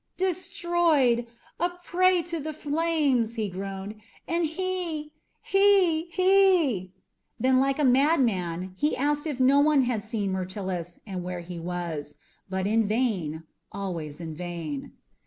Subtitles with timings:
[0.17, 1.27] "Destroyed
[1.59, 4.01] a prey to the flames!" he groaned.
[4.27, 5.11] "And he
[5.43, 6.91] he he"
[7.39, 11.59] Then like a madman he asked if no one had seen Myrtilus, and where he
[11.59, 12.15] was;
[12.49, 14.93] but in vain, always in vain.